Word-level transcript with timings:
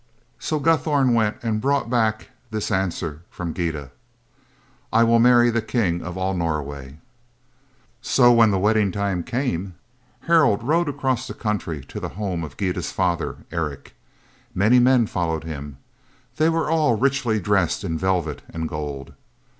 So 0.39 0.57
Guthorm 0.59 1.13
went 1.13 1.37
and 1.43 1.61
brought 1.61 1.87
back 1.87 2.31
this 2.49 2.71
answer 2.71 3.21
from 3.29 3.53
Gyda: 3.53 3.91
"I 4.91 5.03
will 5.03 5.19
marry 5.19 5.51
the 5.51 5.61
king 5.61 6.01
of 6.01 6.17
all 6.17 6.33
Norway." 6.33 6.97
So 8.01 8.31
when 8.31 8.49
the 8.49 8.57
wedding 8.57 8.91
time 8.91 9.21
came, 9.21 9.75
Harald 10.21 10.63
rode 10.63 10.89
across 10.89 11.27
the 11.27 11.35
country 11.35 11.83
to 11.85 11.99
the 11.99 12.09
home 12.17 12.43
of 12.43 12.57
Gyda's 12.57 12.91
father, 12.91 13.45
Eric. 13.51 13.93
Many 14.55 14.79
men 14.79 15.05
followed 15.05 15.43
him. 15.43 15.77
They 16.37 16.49
were 16.49 16.67
all 16.67 16.95
richly 16.97 17.39
dressed 17.39 17.83
in 17.83 17.95
velvet 17.95 18.41
and 18.49 18.67
gold. 18.67 19.13